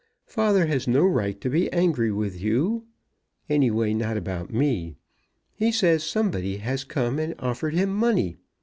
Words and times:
Father 0.25 0.65
has 0.65 0.87
no 0.87 1.05
right 1.05 1.39
to 1.41 1.47
be 1.47 1.71
angry 1.71 2.11
with 2.11 2.41
you, 2.41 2.85
anyway 3.47 3.93
not 3.93 4.17
about 4.17 4.51
me. 4.51 4.95
He 5.53 5.71
says 5.71 6.03
somebody 6.03 6.57
has 6.57 6.83
come 6.83 7.19
and 7.19 7.35
offered 7.37 7.75
him 7.75 7.91
money. 7.93 8.37